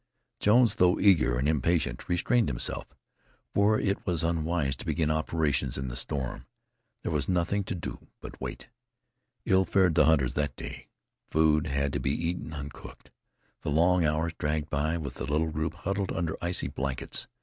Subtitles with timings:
[0.39, 2.87] Jones, though eager and impatient, restrained himself,
[3.53, 6.47] for it was unwise to begin operations in the storm.
[7.03, 8.67] There was nothing to do but wait.
[9.45, 10.87] Ill fared the hunters that day.
[11.29, 13.11] Food had to be eaten uncooked.
[13.61, 17.27] The long hours dragged by with the little group huddled under icy blankets.